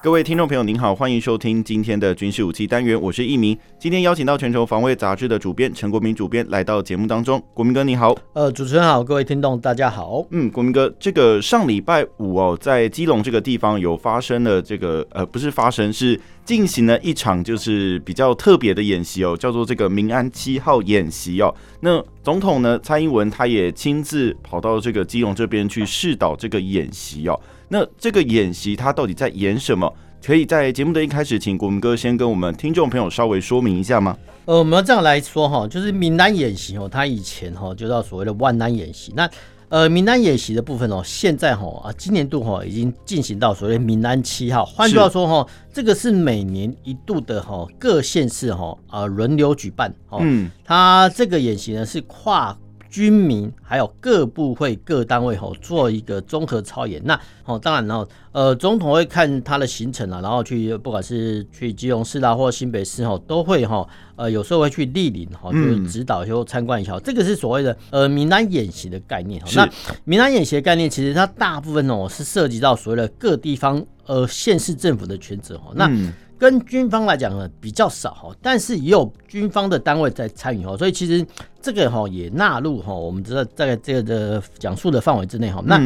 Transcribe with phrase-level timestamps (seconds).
[0.00, 3.58] 各位听众朋友，您好，欢迎收听今天的军事武器单元，我是一鸣。
[3.80, 7.42] 今天邀请到全球防卫杂志的主编陈国民主编来到节目当中。
[7.52, 8.14] 国民哥，你好。
[8.32, 10.24] 呃，主持人好，各位听众大家好。
[10.30, 21.52] 嗯，国民哥，这个上礼拜五哦，在基隆这个地方有发生了这个呃，不是发生，是进行了一场就是比较特别的演习哦，叫做这个民安七号演习哦。
[21.80, 27.38] 那总统呢，蔡英文他也亲自跑到这个基隆这边去视导这个演习哦。
[27.68, 29.92] 那这个演习它到底在演什么？
[30.24, 34.16] 可以在节目的一开始，请国民哥先跟我们听众朋友稍微说明一下吗？
[34.46, 39.12] 呃，我们要这样来说哈，就是闽南演习哦，它以前哈就叫所谓的万安演习。
[39.14, 39.30] 那
[39.68, 44.64] 呃，闽南演习的部分哦，现在哈啊，今年度哈已经进行到所谓闽南七号。
[44.64, 49.94] 换句话说哈，这个是每年一度的哈各县市哈啊轮流举办。
[50.18, 52.56] 嗯，它这个演习呢是跨。
[52.90, 63.86] 军民还有各部会各单位吼做一个综合操演，那哦当然然后呃总统会看他的行程啊，然后去不管是去基隆市啦或新北市吼都会哈
[64.16, 69.42] 呃有时候会去莅临哈，就是指导就参观一下，这个是所谓的呃民安演习的概念。
[69.54, 69.68] 那
[70.04, 75.72] 民安演习的概念其实它大部分哦是涉及到所谓的各地方呃县市政府的权责哈。
[75.74, 75.90] 那
[76.38, 81.26] 跟军方来讲呢比较少哈，但是也有军方的单位在参与哈，所以其实
[81.60, 85.60] 这个哈也纳入哈，我们知道在这个的讲述的范围之内哈。
[85.66, 85.80] 那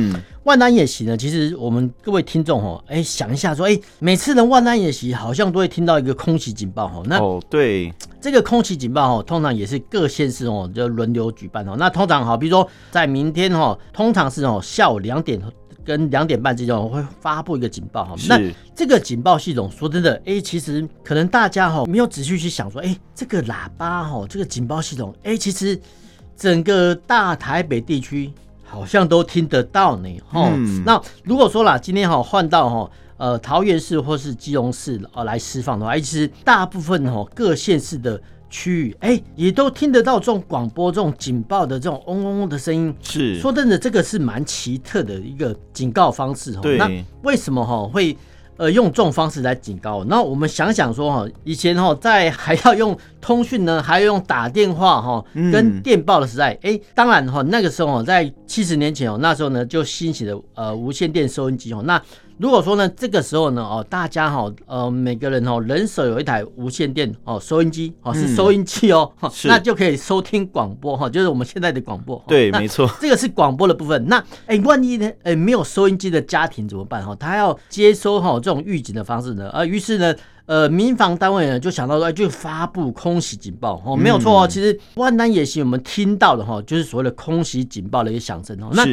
[0.44, 7.02] 万安演习呢，其实我们各位听众哈，哎想一下说，哎每次的万安演习好像都会听到一个空袭警报哈。
[7.06, 11.74] 那哦对，这个空袭警报哈，通常也是各县市哦就轮流举办哦。
[11.78, 15.40] 那通常哈，比如说在明天哈，通常是哦下午两点。
[15.84, 18.40] 跟两点半之间会发布一个警报哈，那
[18.74, 25.78] 这个警报系统说真的，哎，其实可能大家哈没有仔细去想说，哎，这个喇叭哈，这个警报系统，哎，其实
[26.36, 28.32] 整个大台北地区
[28.64, 30.50] 好像都听得到呢哈。
[30.84, 38.20] 那如果说啦，今天哈换到哈呃桃园市或是基隆市啊来释放的话，其实大部分哈各县市的。
[38.52, 42.94] 区域哎，也都听得到这种广播、这种警报的这种嗡嗡嗡的声音。
[43.02, 46.52] 是说真的，这个是蛮奇特的一个警告方式。
[46.56, 46.88] 对，那
[47.22, 48.14] 为什么哈会
[48.58, 50.04] 呃用这种方式来警告？
[50.04, 62.00] 那我们想想说哈，以前哈在还要用通讯呢，还要用打电话哈跟电报的时代，哎，当然哈那个时候在七十年前哦，那时候呢就兴起了呃无线电收音机哦，那。
[62.42, 69.08] 如果说呢，这个时候呢，哦，大家哈，呃，每个人哦，人手有一台无线电哦，收音机哦，是收音机哦，
[69.44, 72.20] 那就可以收听广播哈，就是我们现在的广播。
[72.26, 74.04] 对，没错，这个是广播的部分。
[74.08, 77.14] 那哎，万一呢，哎，没有收音机的家庭怎么办哈？
[77.14, 79.48] 他要接收哈这种预警的方式呢？
[79.50, 80.12] 啊，于是呢，
[80.46, 84.48] 呃，民防单位呢就想到说，就发布空袭警报哦，没有错哦。
[84.48, 88.70] 其实万安演习我们听到的哈，就是所谓的空袭警报的一个响声哦。
[88.72, 88.84] 那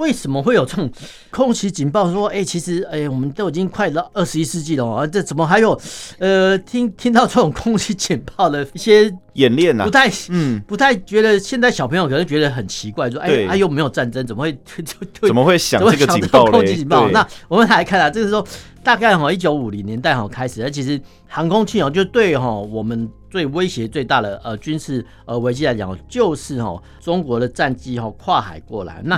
[0.00, 0.90] 为什么会有这种
[1.30, 2.10] 空袭警报？
[2.10, 5.78] 说，哎、其实，哎、我们都已经快到二十一世纪了啊，这怎么还有，
[6.18, 9.84] 呃，听听到这种空袭警报的一些演练啊？
[9.84, 14.58] 不太，嗯，不太觉得现在小朋友可能觉得很奇怪，说，哎、他，哎、啊，又没有战争，怎么会
[15.22, 17.08] 怎么会想这个警报空气警报？
[17.10, 18.46] 那我们来看啊，这个时候
[18.82, 23.10] 大概哈，一九五零年代哈开始，那其实航空器哦，就对哈我们。
[23.30, 29.00] 最威胁最大的呃军事呃危机来讲，就是哈中国的战机哈跨海过来。
[29.04, 29.16] 那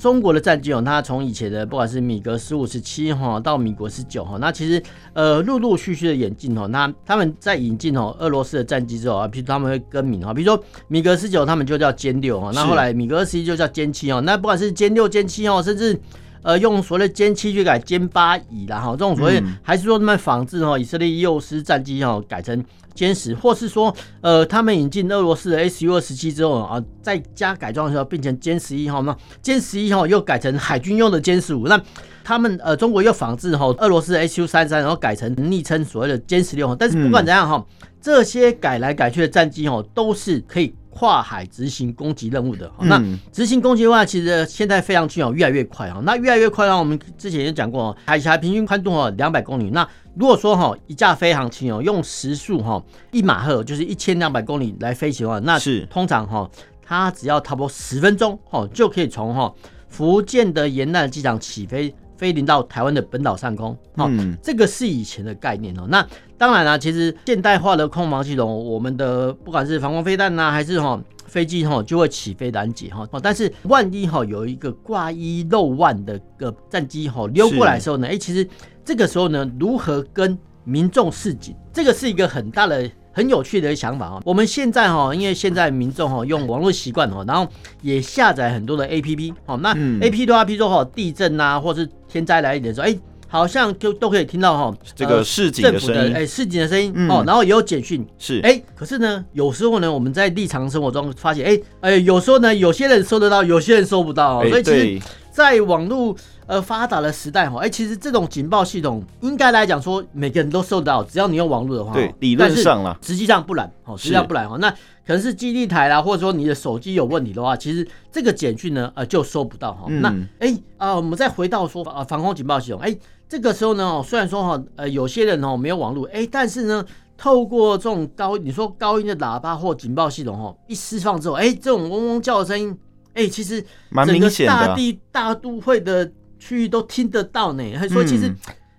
[0.00, 16.00] 中国的战机哦，它从以前的不管是米格十五、十七哈到米格十九哈，那其实呃陆陆续续的演进哦，那他们在引进哦俄罗斯的战机之后啊，譬如他们会更名哈，比如说米格十九他们就叫歼六哈，那后来米格二十一就叫歼七哦，那不管是歼六、歼七哦，甚至。
[16.42, 31.80] 呃，用所谓的歼七去改歼八乙啦，哈，这种所谓还是说他们仿制哈以色列幼师战机哈改成歼十，或是说呃他们引进俄罗斯的 Su 二十七之后啊，再加改装的时候变成歼十一号，那歼十一号又改成海军用的歼十五，那
[32.24, 37.64] 他们呃中国又仿制哈俄罗斯的 Su 三三，然后改成昵称所谓的歼十六号，但是不管怎样哈，
[38.00, 40.74] 这些改来改去的战机哈都是可以。
[40.94, 43.02] 跨海执行攻击任务的，那
[43.32, 49.70] 执行攻击的话，其实现在飞行器哦越来越快啊，那越来越快啊，我们之前也讲过哦，海峡平均宽度哦两百公里。
[49.70, 55.86] 那如果说哈一架飞行器哦用时速哈一马赫，就是一千两百公里来飞行的话，那是。
[55.86, 56.48] 通常哈
[56.84, 59.52] 它只要差不多十分钟哦就可以从哈
[59.88, 63.76] 福建的延安机场起飞飞临到台湾的本岛上空。
[63.96, 65.84] 好，嗯，这个是以前的概念哦。
[65.88, 66.06] 那
[66.38, 73.04] 当然啦，其实现代化的空防系统，我们的不管是防空飞弹呐，还是哈飞机哈，就会起飞拦截哈。
[73.20, 78.48] 但是万一哈有一个挂一漏万的个战机哈溜过来的时候呢，哎，其实
[78.84, 82.88] 这个时候呢，如何跟民众示警，这个是一个很大的。
[83.12, 87.46] 很有趣的想法哦，我们现在哈，因为现在民众哈用网络习惯哦，然后
[87.82, 92.98] 也下载很多的 APP 哦，那 APP 的话，比如说哈地震呐，或是天灾来临的时候，哎，
[93.28, 98.06] 好像就都可以听到哈这个市井的声音，哎，市井的声音哦，然后也有简讯。
[98.18, 106.16] 是，哎，可是呢，有时候呢，我们在日常生活中发现，哎，哎，有时候呢，有些人收得到，有些人收不到，所以其实在网络。
[106.52, 114.58] 呃，发达的时代哈，哎，其实这种警报系统应该来讲说，每个人都收得到，只要你用网络的话，对，理论上了，实际上不然，哦，实际上不然哈。
[114.58, 119.86] 那可能是基地台啦，或者说你的手机有问题的话，其实这个简讯呢，呃，就收不到哈。
[119.88, 122.94] 那哎啊，我们再回到说啊，防空警报系统，哎，
[123.26, 126.84] 这个时候呢，虽然说哈，呃，有些人哦没有网络，哎，但是呢，
[127.16, 132.78] 透过这种高，你说高音的喇叭或警报系统哈，一释放之后，哎，这种嗡嗡叫的声音，
[133.14, 136.12] 哎，其实蛮明显的大地大都会的。
[136.42, 138.26] 区域都听得到呢，所以其实，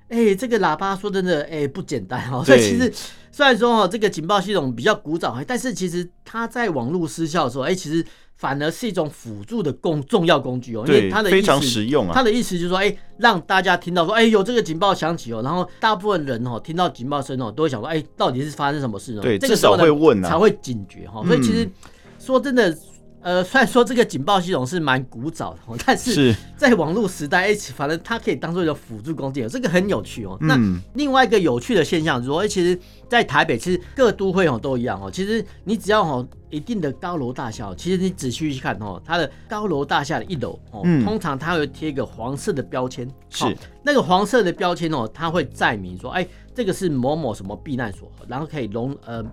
[0.10, 2.44] 哎、嗯欸，这个喇叭说真的，哎、欸，不简单哦。
[2.44, 2.92] 所以其实，
[3.31, 8.06] 虽然说哈，这个警报系统比较古早，但是其实它在网络失效的时候，哎、欸，其实
[8.36, 12.12] 反而是一种辅助的工重要工具哦，因为它的非常实用啊。
[12.13, 19.21] 它的意思就是说，哎、欸，让大家听到说，哎、欸，有这个警报响起哦，然后大部分人哦听到警报声哦，都会想说，哎、欸，到底是发生什么事呢？
[19.21, 21.24] 对，这个时候呢会问啊，才会警觉哈。
[21.25, 21.66] 所以其实
[22.19, 22.77] 说真的。
[23.24, 30.38] 呃，虽然说这个警报系统是蛮古早的， 但是在网络时代，哎，反正它可以当做一个辅助工具，这个很有趣哦。
[30.42, 30.60] 那
[30.94, 32.78] 另外一个有趣的现象就是说，哎，其实，
[33.08, 35.10] 在台北，其实各都会哦都一样哦。
[35.10, 49.24] 其实你只要哦一定的高楼大厦，其实你仔细去看哦，它的高楼大厦的一楼哦，通常它会贴一个黄色的标签，是那个黄色的标签哦，它会载明说，哎，这个是某某什么避难所，然后可以容呃。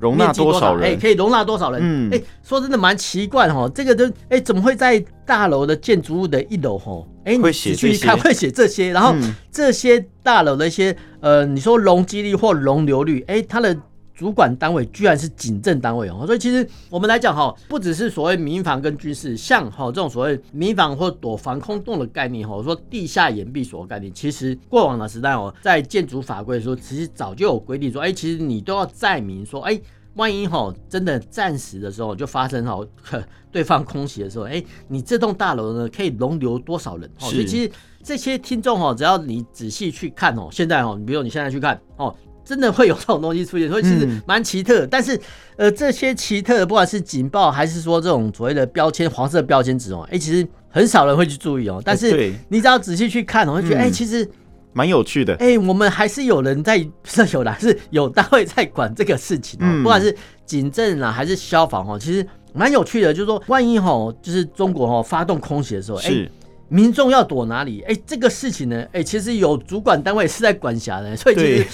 [0.00, 0.90] 容纳多少人？
[0.90, 1.80] 哎，可以容纳多少人？
[1.82, 7.06] 嗯，哎，说真的蛮奇怪的哈，这个都哎，怎么会在大楼的建筑物的一楼哈？
[7.24, 9.14] 哎，你仔细去看会写这些，然后
[9.52, 13.76] 这些大楼的一些呃，你说容积率或容留率，哎，它的。
[14.20, 29.80] 主管单位居然是警政单位哦，所以其实我们来讲哈，不只是所谓民防跟军事，像哈这种所谓民防或躲防空洞的概念哈，说地下掩蔽所的概念，其实过往的时代哦，在建筑法规的时候，其实早就有规定说，哎，其实你都要载明说，哎，
[30.16, 32.78] 万一哈真的战时的时候就发生哈
[33.50, 37.10] 对方空袭的时候，哎，你这栋大楼呢可以容留多少人？
[37.16, 37.72] 所以其实
[38.04, 42.14] 这些听众哈，只要你仔细去看哦，现在哦，你比如你现在去看哦。
[42.50, 44.84] 真的会有这种东西出现，所以其实蛮奇特。
[44.88, 45.16] 但是，
[45.54, 51.80] 呃，这些奇特的，不管是警报还是说这种所谓的标签、黄色标签纸哦，哎，其实很少人会去注意哦。
[51.84, 54.28] 但是，你只要仔细去看，我会觉得，哎，其实
[54.72, 55.36] 蛮有趣的。
[55.36, 59.82] 哎，我们还是有人在，不是有啦，是有单位在管这个事情哦。
[59.84, 60.12] 不管是
[60.44, 63.14] 警政啊，还是消防哦，其实蛮有趣的。
[63.14, 66.28] 就是说，万一哈，就是中国哈发动空袭的时候，哎，
[66.68, 67.82] 民众要躲哪里？
[67.82, 71.66] 哎，这个事情呢，哎，其实有主管单位是在管辖的，所以其实。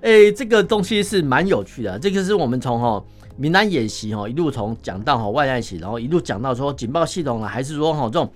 [0.00, 1.98] 哎、这个东西是蛮有趣的。
[1.98, 3.04] 这个是我们从哈
[3.36, 8.30] 闽南演习哈一路从讲到哈外在起，然后一路讲到说警报系统啊，还是说哈这种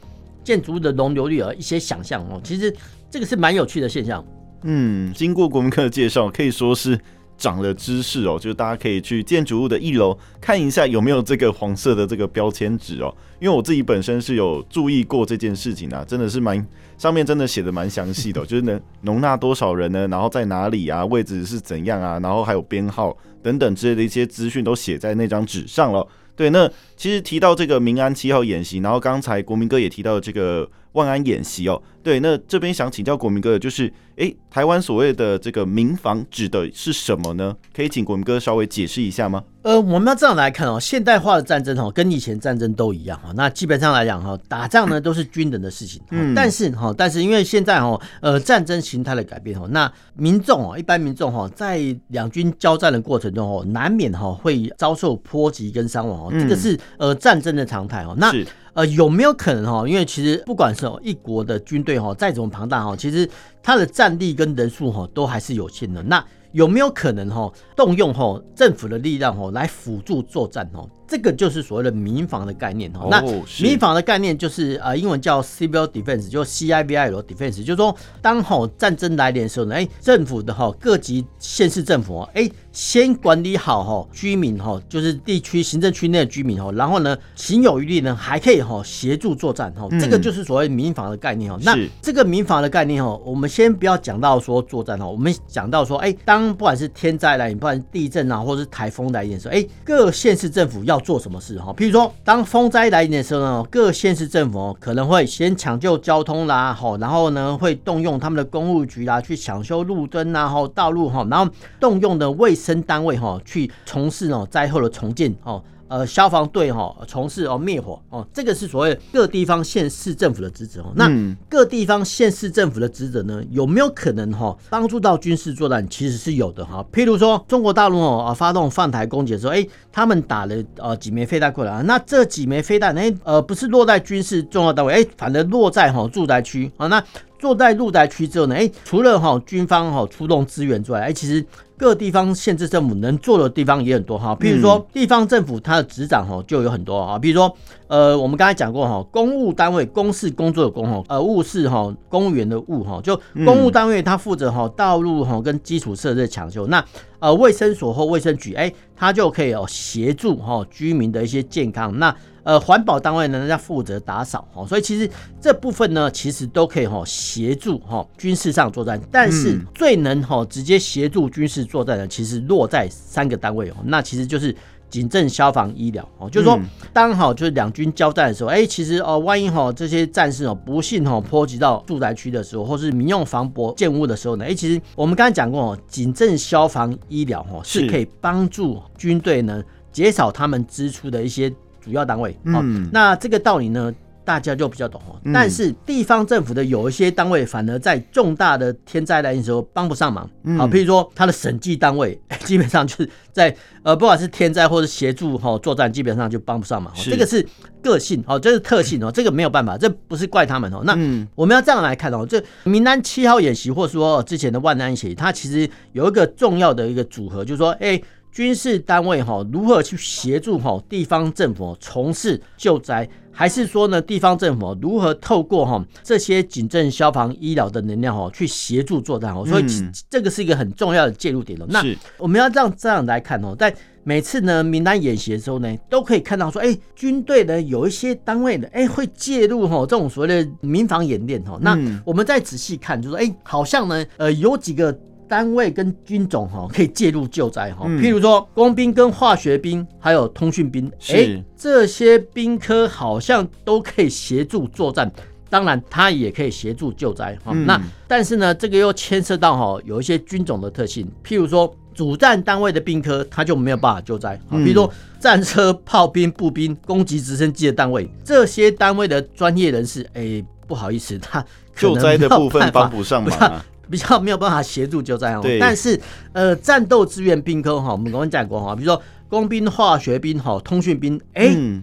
[0.45, 2.41] 建筑物的容留率啊一些想象哦。
[2.43, 2.75] 其实
[3.11, 4.25] 这个是蛮有趣的现象。
[4.63, 6.99] 嗯，经过国民课的介绍，可以说是
[7.37, 8.39] 长了知识哦。
[8.39, 13.15] 就是大家可以去建筑物的一楼看一下有没有这个黄色的这个标签纸哦。
[13.41, 16.67] 因为我自己本身是有注意过这件事情啊，真的是蛮。
[16.99, 20.07] 上面真的写的蛮详细的， 就是能容纳多少人呢？
[20.07, 21.05] 然后在哪里啊？
[21.07, 22.21] 位置是怎样啊？
[22.23, 26.07] 然后还有编号等等之类的一些资讯都写在那张纸上了。
[26.37, 31.83] 对，那其实提到这个民安七号演习，然后刚才国民哥也提到这个万安演习哦。
[32.03, 37.57] 对，那这边想请教国民哥的就是，哎、欸，台湾所谓的这个民防指的是什么呢？
[37.75, 39.45] 可以请国民哥稍微解释一下吗？
[39.63, 43.33] 呃，我们要这样来看哦，现代化的战争哈，跟以前战争都一样哈。
[43.37, 46.03] 那基本上来讲哈，打仗呢都是军人的事情。
[46.11, 46.35] 嗯。
[46.35, 58.17] 但是哈，但是因为现在哈，呃，战争形态的改变哈，那民众哦，一般民众哈，在两军交战的过程中哦，难免哈会遭受波及跟伤亡哦，这个是呃战争的常态哦。
[58.19, 58.33] 那
[58.75, 59.87] 呃有没有可能哈？
[59.87, 63.29] 因为其实不管是一国的军队哈，再怎么庞大哈，其实
[63.63, 66.03] 它的战力跟人数哈都还是有限的。
[66.03, 70.87] 那有没有可能哈动用哈政府的力量哈来辅助作战哈？
[71.09, 73.07] 这个就是所谓的民防的概念哈。
[73.11, 73.23] 那
[73.63, 89.87] 民防的概念就是呃，英文叫 civil defense，就 C I V I L defense，就是说当哈战争来临的时候呢，哎，政府的哈各级县市政府哎，先管理好哈居民哈，就是地区行政区内的居民哈，然后呢，行有余力呢，还可以哈协助作战哈。
[90.01, 91.59] 这个就是所谓民防的概念哈。
[91.63, 101.75] 那这个民防的概念哈，我们先不要讲到说作战哈，我们讲到说，哎，当不管是天灾来临，不管是地震啊，或者是台风来临的时候，哎，各县市政府要做什么事哈？
[101.77, 115.61] 譬如说，当风灾来临的时候呢，各县市政府可能会先抢救交通啦，哈，然后呢会动用他们的公务局啦，去抢修路灯呐，哈，道路哈，然后动用的卫生单位哈，去从事哦灾后的重建哦。
[115.89, 120.91] 呃，消防队哈，从事哦灭火哦，这个是所谓各地方县市政府的职责哦。
[120.95, 121.07] 那
[121.51, 125.87] 各地方县市政府的职责呢，有没有可能哈帮助到军事作战？
[125.91, 126.83] 其实是有的哈。
[126.91, 136.87] 譬如说，中国大陆哦啊发动犯台攻击的时候，哎，他们打了呃几枚飞弹过来，那这几枚飞弹哎呃不是落在军事重要单位，哎，反而落在哈住宅区啊。
[136.87, 137.05] 那
[137.43, 141.45] 落在住宅区之后呢，哎，除了哈军方哈出动支援之外，哎，其实。
[141.75, 147.53] 各地方县市政府能做的地方也很多哈，譬如说地方政府它的职掌哈就有很多啊，比如说
[147.89, 156.85] 呃我们刚才讲过哈，公务单位公事工作的公哈，呃务是哈公务员的务哈，就公务单位它负责哈道路哈跟基础设施的抢修，那
[157.19, 162.15] 呃卫生所或卫生局哎，它就可以哦协助哈居民的一些健康那。
[162.45, 165.09] 呃，环保单位呢，人家负责打扫哦，所以其实
[165.41, 174.53] 这部分呢，其实都可以哈协助哈军事上作战，但是最能哈直接协助军事作战的，其实落在三个单位哦，那其实就是
[174.91, 176.07] 警政、消防、医疗。
[176.19, 176.59] 哦，就是说
[176.93, 187.89] 当好就是两军交战的时候，哎，其实哦，万一哈这些战士哦不幸哈波及到住宅区的时候，或是民用房屋建物的时候呢，哎，其实我们刚才讲过哦，警政、消防、医疗哦是。
[187.89, 191.53] 可以帮助军队呢减少他们支出的一些。
[191.83, 192.63] 主要单位，好，
[192.93, 193.93] 那这个道理呢，
[194.25, 195.21] 大家就比较懂哦。
[195.35, 200.29] 但是地方政府的有一些单位，反而在重大的天灾来临的时候帮不上忙。
[200.57, 206.93] 好，譬如说他的审计单位， 基本上就是在呃，不管是天灾或者协助哈作战，基本上就帮不上忙。
[206.97, 207.45] 这个是
[207.83, 210.83] 个性哦，这是特性哦，这个没有办法，这不是怪他们哦。
[210.85, 210.93] 那
[211.35, 218.01] 我们要这样来看哦，这名单七号演习，或者说之前的万安演习，它其实有一个重要的一个组合，就是说，哎。
[218.33, 229.45] 军事单位哈如何去协助哈地方政府从事救灾，还是说呢地方政府如何透过哈这些警政、消防、医疗的能量哈去协助作战哦？
[229.47, 229.67] 所以
[230.09, 231.67] 这个是一个很重要的介入点哦。
[231.69, 231.85] 那
[232.17, 241.59] 我们要这样这样来看哦，在每次呢名单演习的时候呢，都可以看到说，哎，军队呢有一些单位的哎会介入哈这种所谓的民防演练哈。
[241.61, 244.99] 那我们再仔细看，就说哎，好像呢呃有几个。
[245.33, 255.11] 单位跟军种哈可以介入救灾哈，譬如说工兵跟化学兵，还有通讯兵，哎，这些兵科好像都可以协助作战，
[255.49, 257.55] 当然他也可以协助救灾哈。
[257.55, 271.43] 那但是呢，这个又牵涉到哈有一些军种的特性，譬如说主战单位的兵科他就没有办法救灾，比如说战车、炮兵、步兵、攻击直升机的单位，这些单位的专业人士，哎，不好意思，他
[271.75, 273.65] 救灾的部分帮不上忙。
[273.91, 276.01] 比较没有办法协助救灾哦，但是
[276.33, 281.83] 呃，战斗支援兵科哈，我们刚刚讲过哈，比如说工兵、化学兵哈、通讯兵，哎、欸，嗯、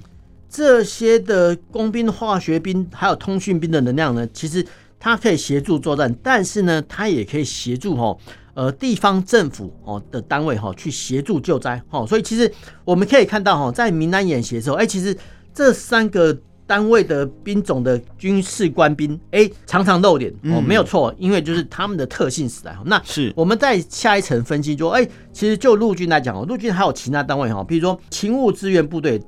[0.49, 4.65] 这些的工兵、化学兵还有通讯兵的能量呢，其实
[4.99, 8.17] 它可以协助作战，但是呢，它也可以协助哈，
[8.53, 12.51] 呃，地方政府哦的单位哈去协助救灾哈，所以其实
[12.85, 15.15] 我们可以看到哈，在民安演习的时候，哎、欸，其实
[15.53, 16.35] 这三个。
[16.69, 22.77] 单位的兵种的军事官兵，哎，常常露脸哦，没有错，因为就是他们的特性使然。
[22.85, 29.19] 那是我们在下一层分析说，哎，其实就陆军来讲哦，陆军还有其他单位哈，比如说勤务支援部队，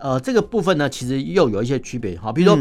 [0.00, 2.60] 呃，这个部分呢，其实又有一些区别哈，比如说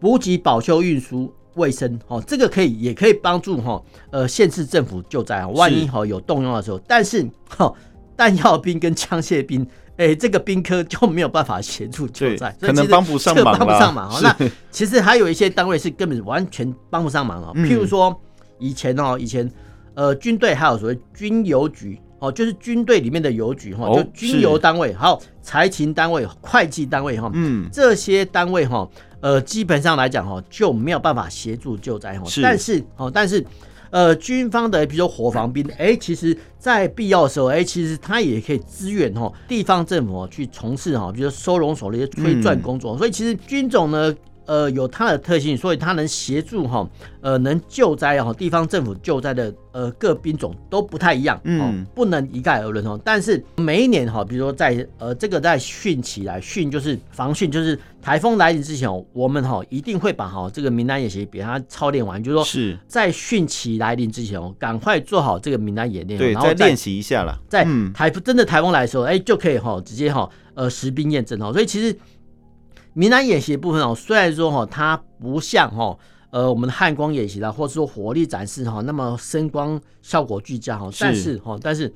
[0.00, 7.72] 补给、保修、运输、卫生，哦，这个可以也可以帮助哈，呃，县市政府救灾啊，万一哈有动用的时候，但是哈，
[8.16, 9.64] 弹药兵跟枪械兵。
[9.96, 14.22] 哎，这个兵科就没有办法协助救灾，可能帮不上忙，帮不上忙。
[14.22, 14.36] 那
[14.70, 17.52] 其实还有一些单位是根本完全帮不上忙哦。
[17.54, 18.14] 譬如说
[18.58, 19.50] 以前哦，以前
[19.94, 28.88] 呃军队还有所谓军邮局哦，就是军队里面的邮局哈，就军邮单位，还有财勤单位、会计单位哈，嗯，这些单位哈，
[29.20, 32.24] 呃，基本上来讲哈就没有办法协助救灾哈。
[32.42, 33.44] 但是哦，但是。
[33.96, 42.94] 呃，军方的比如说火防兵，哎、欸，其实在必要的时候，哎、欸，其实他也可以支援哈地方政府去从事哈，比如说收容所的一些推转工作。
[42.94, 44.14] 嗯、所以其实军种呢，
[44.46, 46.88] 呃有它的特性，所以它能协助哈
[47.20, 52.98] 呃能救灾哈地方政府救灾的呃各兵种都不太一样，嗯，不能一概而论哦。
[53.04, 71.52] 但是每一年哈，比如说在呃这个在汛期来汛就是防汛，就是台风来临之前，我们哈一定会把哈这个名单演习给它操练完，就是说是在汛期来临之前哦，赶快做好这个名单演练，对，然后再练习一下了，在台风真的台风来的时候，哎就可以哈直接哈呃实兵验证哦。
[71.52, 71.96] 所以其实。
[72.98, 75.98] 民安演习的部分哦，虽然说哈，它不像哈，
[76.30, 81.92] 呃，我们的汉光演习啦，或者说火力展示哈，那么声光效果俱佳哈，但是哈，但是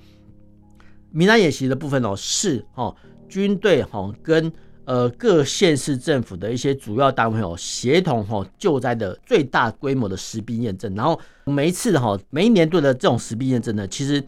[1.10, 2.94] 闽南演习的部分哦，是哈
[3.30, 4.52] 军队哈跟
[4.84, 14.22] 呃各县市政府的一些主要单位哦协同哈救灾的最大规模的实兵验证，然后每一次的哈每一年度的这种实兵验证呢，其实。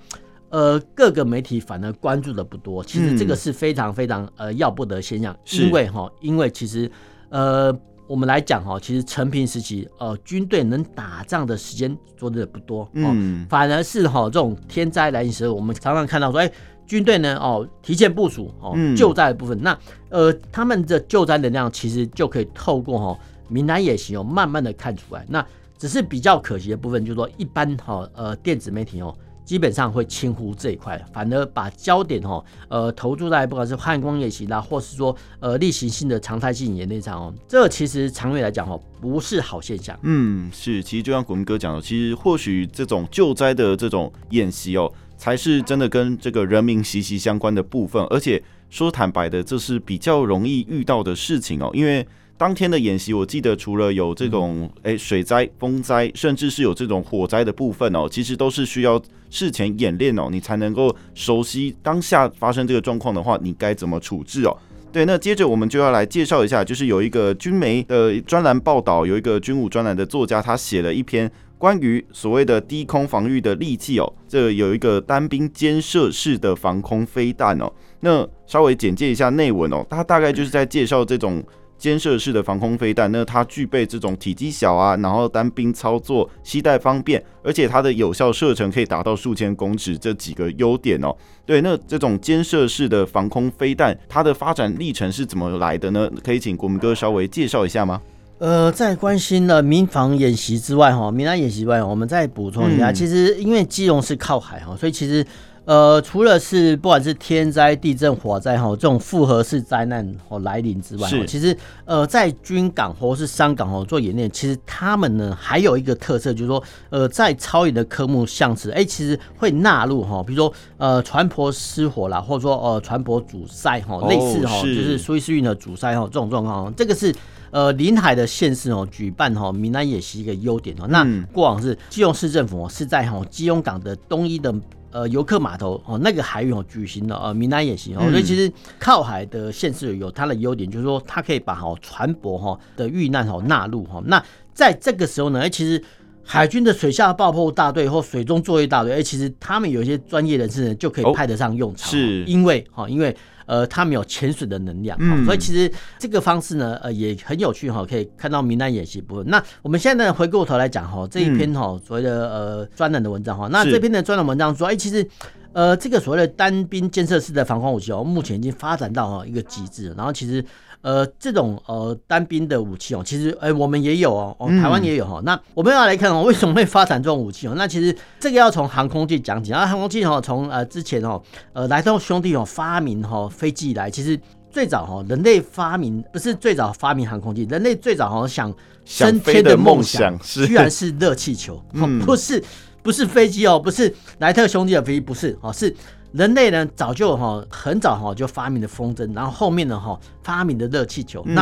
[0.52, 6.90] 呃，各个媒体反而关注的不多，其实这个是非常非常呃要不得现象，因为哈，因为其实
[7.30, 7.74] 呃，
[8.06, 16.52] 我们来讲哈，其实成平时期呃，军队能打仗的时间做的不多，嗯，反而是哈这种天灾来临时候，我们常常看到说，哎，
[16.86, 19.78] 军队呢哦提前部署哦救灾的部分，那
[20.10, 23.18] 呃他们的救灾能量其实就可以透过哈
[23.48, 25.42] 闽南也行哦慢慢的看出来，那
[25.78, 29.16] 只是比较可惜的部分，就是说一般哈呃电子媒体哦。
[29.44, 39.98] 基本上会轻忽这一块，反而把焦点哦，呃，投注在不管是汉光演习啦，或是说呃例行性的常态性演练上哦，这其实长远来讲哦，不是好现象。
[40.02, 52.06] 嗯，是，其实就像国民哥讲的，其实或许这种救灾的这种演习哦，才是真的跟这个人民息息相关的部分，而且说坦白的，这是比较容易遇到的事情哦，因为。
[52.36, 64.56] 当天的演习，我记得除了有这种诶水灾、风灾，甚至是有这种火灾的部分哦，其实都是需要事前演练哦，你才能够熟悉当下发生这个状况的话，你该怎么处置哦。
[64.90, 77.72] 对，那接着我们就要来介绍一下，就是有一个军媒的专栏报道，有一个军武专栏的作家，他写了一篇关于所谓的低空防御的利器哦，这有一个单兵肩射式的防空飞弹哦。
[78.00, 81.40] 那稍微简介一下内文哦，他大概就是在介绍这种。
[81.82, 91.12] 肩射式的防空飞弹，那它具备这种体积小啊，然后单兵操作、携带方便，而且它的有效射程可以达到数千公尺这几个优点哦。
[91.44, 96.08] 对，那这种肩射式的防空飞弹，它的发展历程是怎么来的呢？
[96.22, 98.00] 可以请国民哥稍微介绍一下吗？
[98.38, 105.26] 呃，在关心了民防演习之外，哈，民安演习外，我们再补充一下，其实因为基隆是靠海哈，所以其实。
[105.64, 127.14] 呃，除了是不管是天灾、地震、火灾哈，这种复合式灾难哦来临之外，其实呃在军港或是商港哦做演练，其实他们呢还有一个特色，就是说呃在超演的科目项次，哎，其实会纳入哈，比如说呃船舶失火啦，或者说呃船舶阻塞哈，类似哈，就是苏伊士运河阻塞哈这种状况，这个是
[127.52, 130.86] 呃临海的县市哦举办哈闽南演习一个优点哦。
[130.88, 134.52] 那过往是基隆市政府是在哈基隆港的东一的。
[134.94, 144.02] 呃，游客码头哦，那个海域哦举行了呃闽南演习哦，所以其实靠海的县市有它的优点，就是说它可以把哈船舶哈的遇难哈纳入哈。
[144.04, 145.82] 那在这个时候呢，哎，其实
[146.22, 153.16] 海军的水下爆破大队或水中作业大队，哎，其实他们有一些专业人士呢就可以派得上用场，是因为哈，因为。
[153.46, 159.26] 呃，他没有潜水的能量，嗯，所以其实这个方式呢，呃，也很有趣哈，可以看到民安演习部分。
[159.28, 165.06] 那我们现在呢，回过头来讲哈，这一篇哈所谓的呃专栏的文章哈，那这篇的专栏文章说，哎，其实
[165.52, 170.44] 呃这个所谓的单兵建设式的防空武器哦，目前已经发展到哈一个极致，然后其实。
[170.82, 175.22] 呃，这种呃单兵的武器哦，其实哎、欸，我们也有哦，台湾也有哈。
[175.24, 177.54] 那我们要来看哦，为什么会发展这种武器哦？
[177.56, 179.52] 那其实这个要从航空器讲起。
[179.52, 184.18] 然后航空器哈，从呃之前哦，呃莱特兄弟哦发明哈飞机以来，其实
[184.50, 188.52] 最早哈人类发明不是最早发明航空器，人类最早好像
[188.84, 191.62] 想升天的梦想，居然是热气球，
[192.04, 192.42] 不是
[192.82, 195.72] 不是飞机哦，不是莱特兄弟的飞机，不是哦，是。
[196.12, 201.22] 人类呢，早就哈很早哈就发明了风筝，然后后面呢哈发明的热气球。
[201.26, 201.34] 嗯、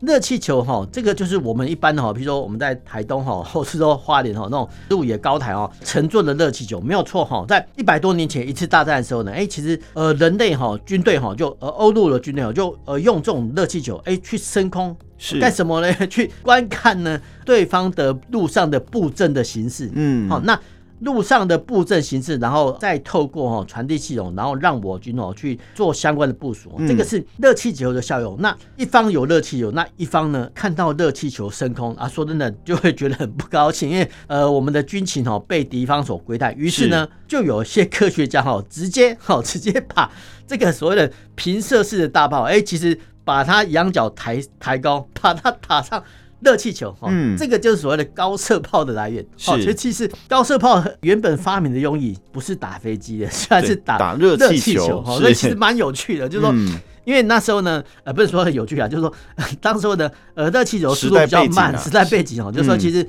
[0.00, 7.44] 那热气球哈，这个就是我们一般的哈，比如说我们在台东哈， 或是说花莲哈那种鹿野高台哦，乘坐的热气球没有错哈。
[7.46, 15.92] 在一百多年前一次大战的时候呢，哎，其实呃人类哈军队哈就呃欧陆的军队哦就呃用这种热气球哎去升空是干什么呢？
[16.08, 19.88] 去观看呢对方的路上的布阵的形式。
[19.94, 20.58] 嗯，好那。
[21.00, 26.72] 陆上的布阵形式，然后再透过哈传递系统，然后让我军哦去做相关的部署。
[26.88, 28.36] 这个是热气球的效用。
[28.40, 36.56] 那一方有热气球，那一方呢看到热气球升空啊，说真的就会觉得很不高兴，因为 呃我们的军情哦被敌方所窥探。
[36.56, 40.10] 于是呢，就有些科学家哈直接哈直接把
[40.46, 46.02] 这个所谓的平射式的大炮，哎，其实把它仰角抬抬高，把它打上。
[46.46, 49.20] 热气球哦，嗯，这个就是所谓的高射炮的来源。
[49.48, 56.52] 哦，其实其实高射炮原本发明的用意不是打飞机的， 虽然是打打热气球，所以其实蛮有趣的，就是说。
[56.54, 56.78] 嗯。
[57.06, 59.12] 因为那时候呢，呃，不是说很有趣啊，就是说，
[59.62, 63.00] 当时候的呃热气球速度比较慢，时代背景哦、啊，就是说其实，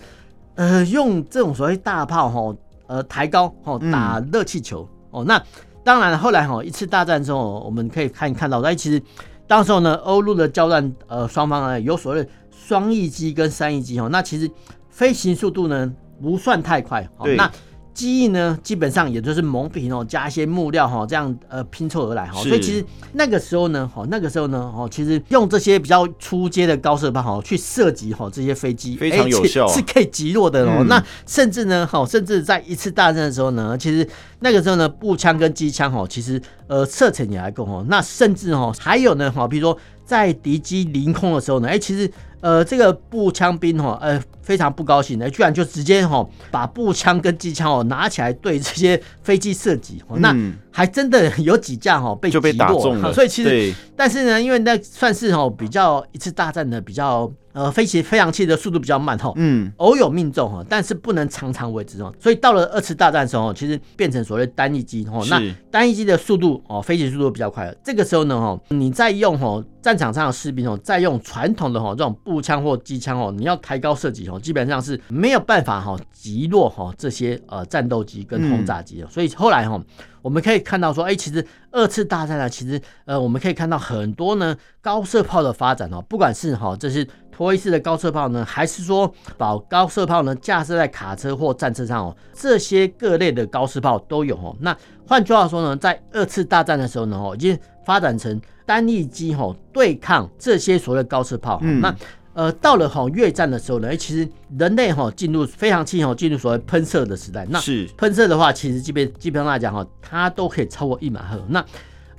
[0.53, 5.43] 嗯、呃，用这种所谓大炮哈，呃，抬高哦，打热气球、嗯、哦，那
[5.83, 9.01] 当然后来哈，一次大战之后，我们可以看看到，哎，其实
[9.47, 12.29] 当时候呢，欧陆的交战，呃，双方呢有所谓的
[12.67, 14.49] 双翼机跟三翼机哦，那其实
[14.89, 15.89] 飞行速度呢
[16.21, 17.49] 不算太快，哦，那。
[17.93, 22.39] 机翼呢，基本上也就是蒙皮哦，加一些木料哈，这样呃拼凑而来哈。
[22.43, 30.87] 所以其实那个时候呢，哈那个时候呢，哦，其实用这些比较初阶的高射炮哈去射击哈这些飞机，非常有效，是可以击落的哦、嗯。
[30.87, 34.07] 那甚至呢，哈，甚至在一次大战的时候呢，其实
[34.41, 37.83] 那个时候呢，步枪跟机枪哈，其实呃射程也还够哈。
[37.89, 39.75] 那甚至哈还有呢，哈，比如说
[40.07, 42.11] 在敌机临空的时候呢，哎，其实。
[42.39, 50.31] 呃，这个步枪兵哈，呃，非常不高兴的，居然就直接哈把步枪跟机枪哦拿起来对这些飞机射击，那
[50.77, 53.09] 还真的有几架哈被就被打中了。
[53.11, 57.31] 所以其实，但是呢，因为那算是哈比较一次大战的比较。
[57.53, 62.13] 呃，飞行飞行器的速度比较慢哈，嗯，偶有命中哈，但是不能常常为之哦。
[62.19, 67.75] 所以到了二次大战的时候，其实变成所谓单翼机哈，那单翼机的速度哦，飞行速度比较快了。
[67.83, 79.07] 这个时候呢哈，你再用哈战场上的士兵哦，再用传统的哈这种步枪或机枪哦，你要抬高射击哦，基本上是没有办法哈击落哈这些呃战斗机跟轰炸机的。
[79.07, 79.81] 所以后来哈。
[80.21, 94.55] 我们可以看到说，哎，其实二次大战呢，其实呃，我们可以看到很多呢高射炮的发展哦，不管是哈这是拖曳式的高射炮呢，还是说把高射炮呢架设在卡车或战车上哦，这些各类的高射炮都有哦。
[94.59, 94.75] 那
[95.07, 101.59] 换句话说呢，在二次大战的时候呢，哦，已经发展成单翼机吼对抗这些所谓的高射炮。
[101.61, 101.95] 嗯，那。
[102.37, 107.43] 呃，到了哈越战的时候呢，哎，其实人类哈进入飞行器哈进入所谓喷射的时代。
[107.49, 111.43] 那是喷射的话，其实基本基本上来讲哈，它都可以超过一马赫。
[111.49, 111.65] 那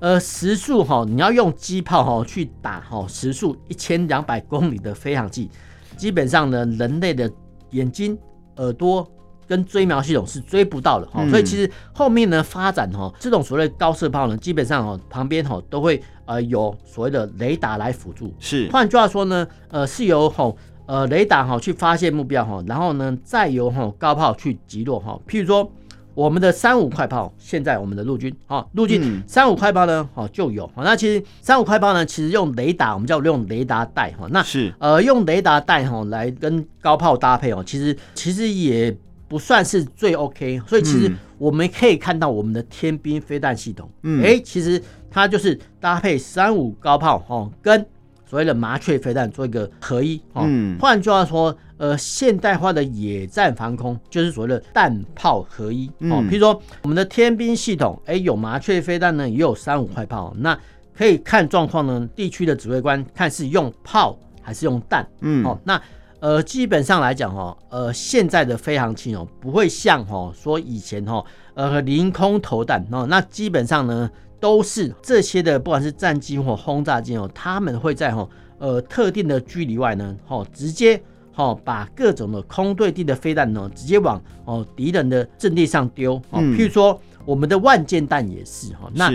[0.01, 5.49] 呃时速哈，你要用机炮哈去打哈时速一千两百公里的飞行器，
[5.97, 7.31] 基本上呢，人类的
[7.71, 8.19] 眼睛、
[8.57, 9.09] 耳朵。
[9.49, 18.33] 跟追瞄系统是追不到的哈，所以其实后面呢发展哈，这种所谓高射炮呢，基本上哦旁边哈都会呃有所谓的雷达来辅助。
[18.39, 20.53] 是，换句话说呢，呃是由哈
[20.85, 25.19] 呃雷达哈去发现目标哈，然后呢再由哈高炮去击落哈。
[25.27, 25.73] 譬如说
[26.13, 30.71] 我们的三五快炮，现在我们的陆军啊陆军三五快炮呢哈就有。
[30.77, 34.29] 那其实三五快炮呢，其实用雷达，我们叫用雷达带哈。
[34.31, 38.95] 那是呃用雷达带哈来跟高炮搭配哦，其实其实也。
[39.29, 47.85] 不算是最 OK，所以其实我们可以看到我们的天兵飞弹系统，嗯，哎，其实它就是搭配三五高炮哦，跟
[48.25, 50.45] 所谓的麻雀飞弹做一个合一哦。
[50.47, 56.25] 嗯，换句话说，呃，现代化的野战防空就是所谓的弹炮合一哦。
[56.31, 60.59] 譬如说我们的天兵系统，哎，有麻雀飞弹呢，也有三五快炮，那
[60.97, 65.79] 可以看状况呢，地区的指挥官看是用炮还是用弹，嗯，哦，那。
[66.21, 78.29] 呃，基本上来讲哈，呃，现在的飞行器哦，不会像哈说以前哈，呃，凌空投弹哦，那基本上呢都是这些的，不管是战机或轰炸机哦，他们会在哈
[78.59, 81.01] 呃特定的距离外呢，哈直接
[81.33, 89.13] 哈把各种的空对地的飞弹呢，直接往哦敌人的阵地上丢哦，譬如说我们的万箭弹也是哈，那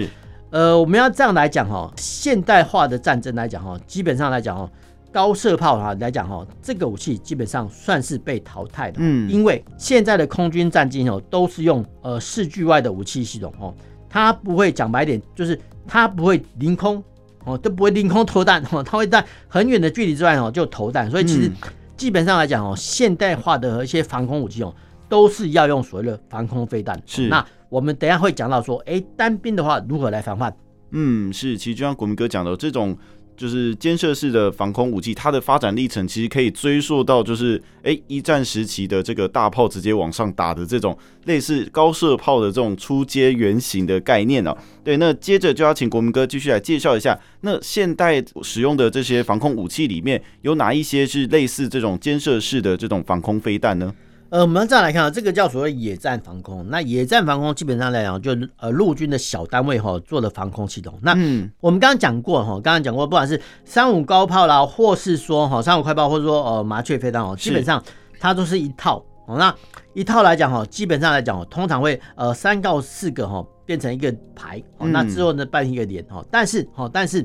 [0.52, 4.72] 呃我们要这样来讲哈，现代化的战争来讲哈，基本上来讲哈。
[5.13, 13.73] 高射炮哈来讲哈，这个武器基本上算是被淘汰的，嗯，因为现在的空军战机哦都是用呃视距外的武器系统哦，
[14.10, 17.02] 它不会讲白点，就是它不会凌空
[17.45, 21.52] 哦，都不会凌空投弹哦， 它会在很远的距离之外哦就投弹，所以其实
[21.95, 24.73] 基本上来讲哦，现代化的一些防空武器哦
[25.08, 26.99] 都是要用所谓的防空飞弹。
[27.06, 30.52] 是，那我们等一下会讲到说，哎、欸，单兵的话如何来防范？
[30.89, 32.97] 嗯，是，其实就像国民哥讲的这种。
[33.36, 44.56] 就是肩射式的防空武器，它的发展历程其实可以追溯到，就是哎一战时期的这个大炮直接往上打的这种类似高射炮的这种初阶原型的概念哦。
[44.84, 53.93] 对，那接着就要请国民哥继续来介绍一下，那现代使用的这些防空武器里面有哪一些是类似这种肩射式的这种防空飞弹呢？
[54.34, 56.67] 呃，我们再来看啊，这个叫所谓野战防空。
[56.67, 60.98] 那野战防空基本上来讲，就呃陆军的小单位哈做的防空系统。
[61.04, 67.84] 那嗯，我们刚刚讲过哈，刚刚讲过，不管是三五高炮啦，或是说哈三五快炮，或者说呃麻雀飞弹哦，基本上
[68.19, 68.98] 它都是一套。
[69.28, 69.56] 哦那
[69.93, 74.60] 一套来讲哈，基本上来讲哦，通常会呃三到四个哈变成一个排。
[74.80, 76.26] 那之后呢，办一个连哈。
[76.32, 77.24] 但是哈，但是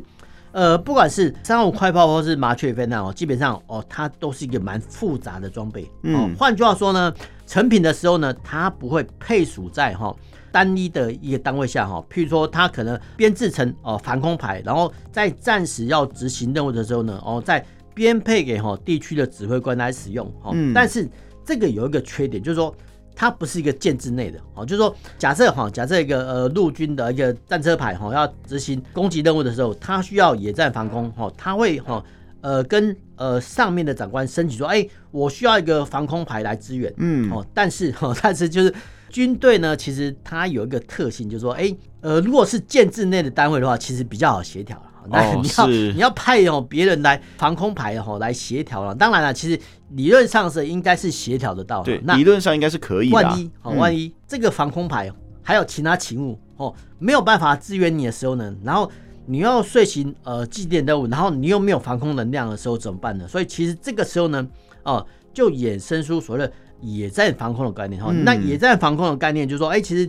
[0.59, 5.89] 呃，不管是三五快炮或是麻雀飞弹哦，基本上哦，它都是一个蛮复杂的装备。
[6.03, 7.15] 嗯，换句话说呢，
[7.47, 10.13] 成品的时候呢，它不会配属在哈
[10.51, 12.05] 单一的一个单位下哈。
[12.11, 20.27] 譬如说，它可能编制成哦防空排，然后在暂时要执行任务的时候呢，哦再编配给哈地区的指挥官来使用。
[20.43, 21.09] 哦，但是
[21.45, 22.75] 这个有一个缺点，就是说。
[23.21, 32.01] 它不是一个建制内的哦，就是说，假设哈，假设一个呃陆军的一个战车排哈，要执行攻击任务的时候，它需要野战防空哈，它会哈
[32.43, 38.73] 呃跟呃上面的长官申请说，哎，我需要一个防空排来支援，嗯哦，但是哈， 但是就是
[39.11, 44.81] 军队呢，其实它有一个特性，就是说，哎呃，如果是建制内的单位的话，其实比较好协调。
[45.13, 48.95] 那你要、哦、你要派哦别人来防空牌哦来协调了。
[48.95, 49.59] 当然了，其实
[49.91, 51.85] 理论上是应该是协调得到的。
[51.85, 53.15] 对，那理论上应该是可以的。
[53.15, 55.11] 万一哦，万一这个防空牌
[55.43, 58.91] 还有其他勤务哦没有办法支援你的时候呢，然后
[59.27, 63.27] 你要遂行呃祭奠任务，然后你又没有防空能量的时候怎么办呢？
[63.27, 64.47] 所以其实这个时候呢，
[64.83, 68.13] 哦就衍生出所谓的野战防空的概念哈。
[68.13, 70.09] 那野战防空的概念就是说，哎，其实。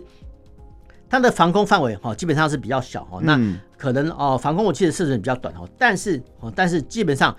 [1.10, 3.36] 它的防空范围哈，基本上是比较小哈，那
[3.76, 7.36] 可能哦，防空武器的射程比较短哦，但是哦，但是基本上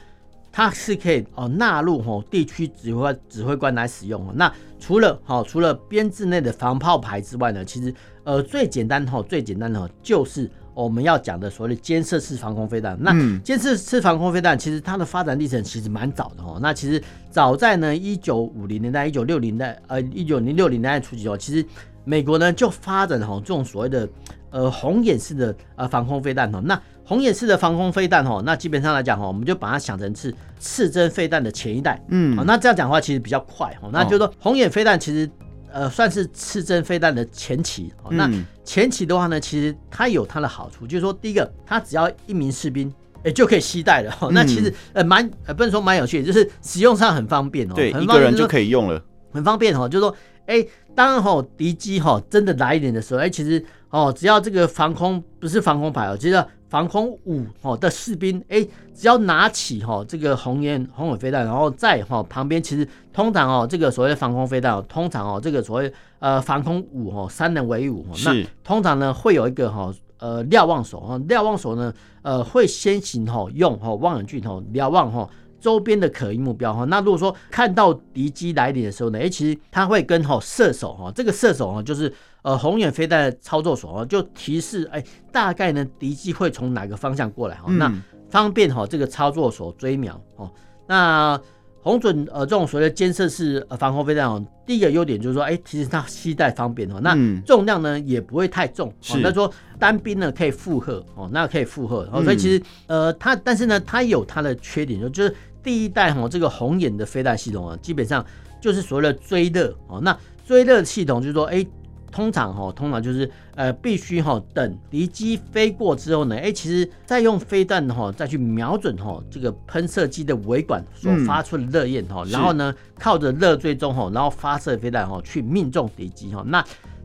[0.51, 4.33] 它是可以哦纳入哦地区指挥官指挥官来使用哦。
[4.35, 7.93] 那除了哈除了编制内的防炮排之外呢，其实
[8.25, 12.97] 呃最简单哈最简单的就是我们要讲的所谓的监射式防空飞弹。
[12.99, 16.59] 那监射式防空飞弹其实它的发展历程其实蛮早的哈。
[16.61, 21.65] 那其实早在呢一九五零年代、一九六零代呃一九零六零年代初期哦，其实。
[22.03, 24.07] 美国呢就发展哈这种所谓的
[24.49, 35.29] 呃红眼式的呃防空飞弹哈，那红眼式的防空飞弹哈，那基本上来讲哈，我们就把它想成是刺针飞弹的前一代，嗯，好那这样讲的话其实比较快哈，那就是说红眼飞弹其实
[35.71, 38.29] 呃算是刺针飞弹的前期，那
[38.63, 42.91] 前期的话呢，其实它有它的好处，就是说第一个它只要一名士兵
[43.23, 50.15] 哎就可以携带了， 那其实呃蛮呃不能说蛮有趣，就是使用上很方便哦，对，一个人就可以用了，很方便哈，就是说。
[50.47, 75.29] 哎，当吼敌机吼真的来临的时候，哎，其实哦，只要这个防空不是防空牌哦，其实防空五哦的士兵，哎，只要拿起吼这个红烟红尾飞弹，然后在吼旁边，其实通常哦这个所谓的防空飞弹，通常哦这个所谓呃防空五哦三人为五，那通常呢会有一个哈呃瞭望手哈瞭望手呢呃会先行吼用吼望远镜吼瞭望吼。
[75.61, 87.93] 周边的可疑目标哈，那如果说看到敌机来临的时候呢，哎，其实他会跟哈射手哈，这个射手哈就是呃红眼飞弹的操作手哈，就提示哎大概呢敌机会从哪个方向过来哈，那
[88.29, 90.51] 方便哈这个操作手追瞄哦，
[90.87, 91.39] 那。
[91.83, 108.25] 红准呃，这种所谓的监测式呃防空飞弹哦，第一个优点就是说，哎，其实它携带方便哦，那重量呢也不会太重，是，那说单兵呢可以负荷哦，那可以负荷，哦，所以其实呃它，但是呢它有它的缺点，就是第一代哈这个红眼的飞弹系统啊，基本上
[108.59, 111.65] 就是所谓的追热哦，那追热系统就是说，哎。
[112.13, 126.43] 通常哈，通常就是呃，必须哈等敌机飞过之后呢，哎，其实再用飞弹哈再去瞄准哈这个喷射机的尾管所发出的热焰哈，然后呢靠着热追踪哈，然后发射飞弹哈去命中敌机哈。
[126.45, 126.61] 那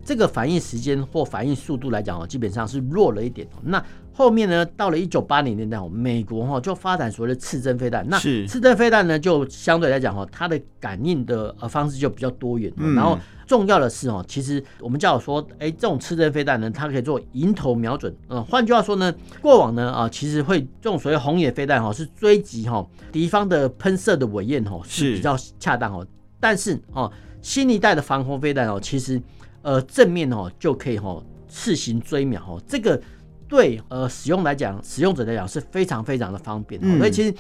[0.07, 3.47] 这个反应时间或反应速度来讲哦，基本上是弱了一点。
[3.65, 8.09] 那后面呢，到了一九八零年代哦，美国哈就发展所谓的刺针飞弹。
[8.09, 12.73] 那刺针飞弹呢，就相对来讲哈，它的感应的呃方式就比较多元。
[12.95, 18.15] 然后重要的是哦，其实我们叫说，哎，这种刺针飞弹呢，它可以做迎头瞄准。
[18.29, 26.07] 嗯，换句话说呢，过往呢啊，其实会这种所谓红眼飞弹哈，是追击哈敌方的喷射的尾焰哈是比较恰当哦。
[26.39, 29.21] 但是哦，新一代的防空飞弹哦，其实
[29.67, 33.01] 呃正面哦就可以哈自行追秒哦这个。
[33.49, 36.81] 对，呃，使用来讲，使用者来讲是非常非常的方便。
[36.83, 37.33] 嗯、所以其实，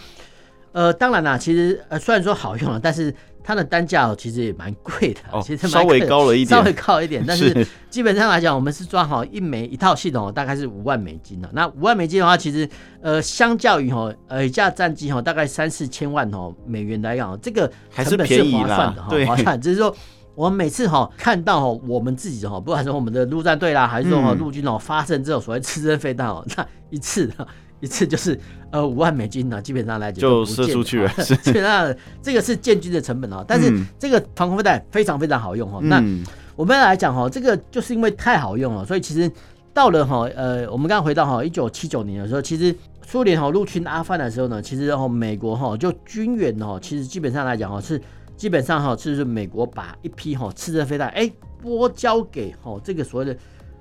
[0.70, 3.12] 呃，当然啦，其实呃，虽然说好用了，但是
[3.42, 7.24] 它的单价其实也蛮贵的，哦、其实稍微高了一点，稍微高一点。
[7.26, 11.50] 但是基本上来讲，我们是装好一枚一套系统，大概是五万美金的。
[11.52, 12.68] 那五万美金的话，其实
[13.00, 19.92] 呃，相较于哈呃一架战机哈，大概三四千万哦美元来讲，这个成本是划算的哈，划算，只是说。
[20.36, 27.32] 我们每次哈看到哈我们自己哈，不管是我们的陆战队啦，还是说哈陆军哦发生这种所谓刺针飞弹哦，那 一次
[27.80, 28.38] 一次就是
[28.70, 31.08] 呃五万美金呢，基本上来讲就射出去了。
[31.42, 35.80] 基本上这个是建军的成本哦，但是这个防空飞弹非常非常好用哈。
[35.82, 36.02] 那
[36.54, 39.30] 我们来讲哈，这个就是因为太好用了，所以其实
[39.72, 42.74] 到了哈呃，我们刚刚回到哈一九七九年的时候，其实
[43.06, 47.98] 苏联哈入侵阿富汗的时候呢，其实哈美国哈就军援哈，其实基本上来讲哈是。
[48.36, 53.36] 基本上哈，就是美国把一批哈刺针飞弹哎拨交给哈这个所谓的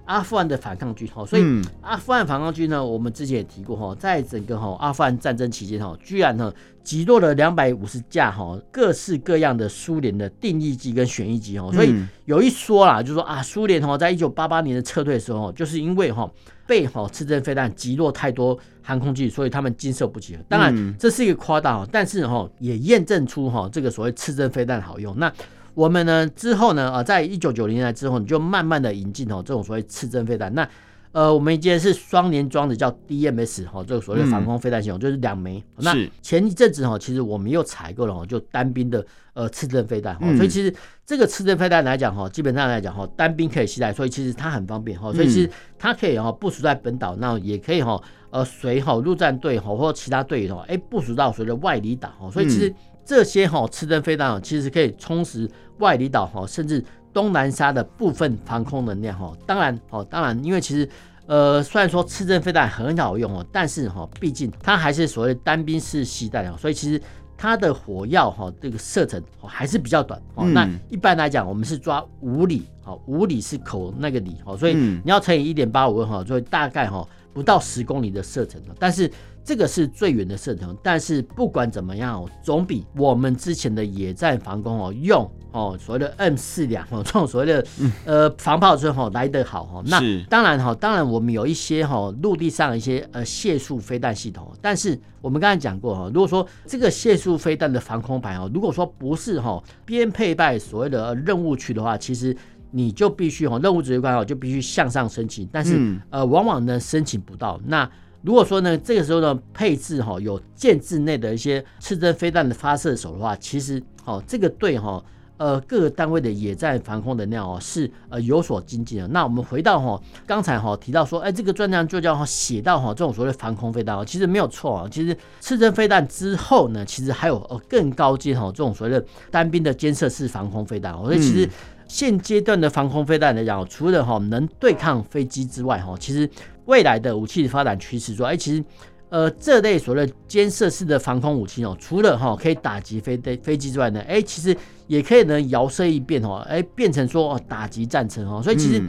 [0.06, 1.44] 阿富汗的反抗军哈，所以
[1.82, 11.94] 阿富汗反抗军呢，我们之前也提过哈，在整个哈阿富汗战争期间哈，居然呢击落了两百五十架哈各式各样的苏联的定翼机跟旋翼机哈，所以
[12.26, 16.30] 有一说啦，就是说啊，苏联哈在一九八八年的撤退的时候，就是因为哈
[16.68, 20.38] 被哈刺针飞弹击落太多航空器，所以他们经受不起。
[20.48, 25.18] 当然这是一个夸大，但是哈也验证出哈这个所谓刺针飞弹好用。
[25.18, 25.32] 那
[25.76, 30.52] 我们呢之后呢，呃，在一九九零年代之后，你就慢慢的引进哦这种所谓刺针飞弹。
[30.56, 30.68] 那
[31.12, 35.64] 呃，我们今天是双联装的，叫 DMS 哈，这个所谓防空飞弹系统，就是两枚。
[35.78, 40.18] 那前一阵子哈，其实我们又采购了哈，就单兵的呃刺针飞弹。
[40.36, 40.74] 所以其实
[41.06, 45.14] 这个刺针飞弹来讲哈，基本上来讲哈，单兵可以携带，所以其实它很方便哈。
[45.14, 52.30] 所以其实它可以哈部署在本岛，那也可以哈呃随哈陆战队哈或其他队员哎部署到所谓的外离岛哈。
[52.30, 52.74] 所以其实
[53.06, 59.32] 这些哈刺针飞弹其实可以充实外离岛哈，甚至东南沙的部分防空能量哈。
[59.46, 60.90] 当然哦，当然，因为其实
[61.28, 67.00] 呃，虽然说刺针飞弹很好用哦，但是哈，毕竟它还是所谓单兵式携带哦，所以其实
[67.38, 70.46] 它的火药哈这个射程还是比较短哦。
[70.46, 79.12] 那一般来讲，我们是抓五里，哦，五里是口那个里哦，所以你要乘以一点八五哈，所以大概哈不到十公里的射程，但是。
[79.46, 87.64] 这个是最远的射程，但是不管怎么样哦，总比我们之前的野战防空哦用哦所谓的 M 四两哦 这种所谓的
[88.06, 89.84] 呃防炮车哦来得好哦。
[89.86, 102.36] 那当然哈，当然我们有一些哈陆地上一些呃械速飞弹系统，但是我们刚才讲过哈，如果说这个械速飞弹的防空牌哦，如果说不是哈边配备所谓的任务区的话，其实
[102.72, 105.80] 你就必须哦任务指挥官哦就必须向上申请，但是
[106.10, 107.88] 呃往往呢申请不到那。
[108.26, 115.04] 如果说呢，这个时候呢，配置哈有建制内的一些刺针飞弹的发射手的话，其实哦，这个对哈
[115.38, 119.08] 呃各个单位的野战防空能量哦是呃有所精进的。
[119.10, 124.88] 那我们回到哈刚才哈提到说，哎，这个专章就叫哈写到哈这种所谓防空飞弹哦，其实没有错啊。
[124.90, 130.92] 其实刺针飞弹之后呢，其实还有呃更高阶哈这种所谓的单兵的肩射式防空飞弹。
[130.98, 131.48] 所以其实
[131.88, 136.28] 现阶段的防空飞弹来讲，除了哈能对抗飞机之外哈，其实
[136.66, 138.64] 未来的武器的发展趋势说，哎，其实，
[139.10, 144.56] 呃，这类所谓肩射式的防空武器哦，除了哈可以打击飞飞飞机之外呢，哎，其实
[144.88, 148.84] 也可以呢摇射一变哦，哎，变成说哦打击战车哦，所以其实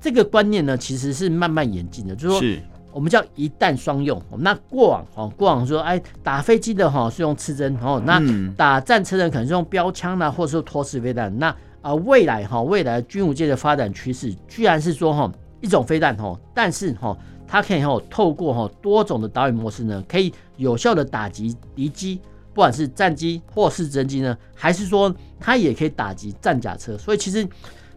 [0.00, 4.20] 这个观念呢，其实是慢慢演进的，就是说我们叫一弹双用。
[4.38, 8.20] 那过往哦，过往说哎打飞机的哈是用刺针哦，那
[8.56, 11.32] 打战车的可能是用标枪呐，或者说拖式飞弹。
[11.38, 15.32] 那啊未来哈未来军武界的发展趋势，居然是说哈。
[15.62, 22.20] 一种飞弹吼，但是吼，它可以吼透过吼多种的导引模式呢，可以有效的打击敌机，
[22.52, 27.48] 不管是战机或是直升机呢，还是说它也可以打击战甲车，所以其实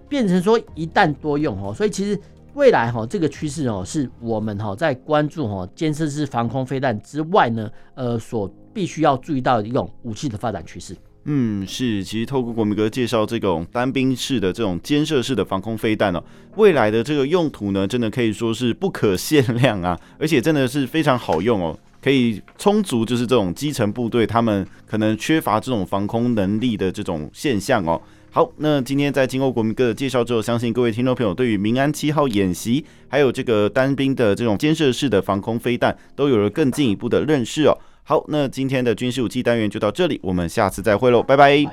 [0.07, 2.17] 变成说一弹多用吼，所以其实
[2.53, 10.95] 未来吼这个趋势哦，是我们吼在关注吼肩射式防空飞弹之外呢，呃所必须要注意到的一种武器的发展趋势。
[11.27, 16.23] 嗯，是，其实透过国民哥介绍这种单兵式的这种肩射式的防空飞弹哦，
[16.55, 27.99] 未来的这个用途呢，真的可以说是不可限量啊，而且真的是非常好用哦，可以充足就是这种基层部队他们可能缺乏这种防空能力的这种现象哦。
[28.29, 37.75] 好，那今天在经过国民哥的介绍之后，相信各位听众朋友对于民安七号演习，还有这个单兵的这种肩射式的防空飞弹，都有了更进一步的认识哦。
[38.07, 41.65] 好，那今天的军事武器单元就到这里，我们下次再会喽，拜拜。